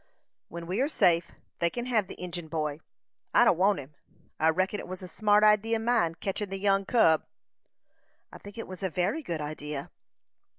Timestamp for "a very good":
8.81-9.41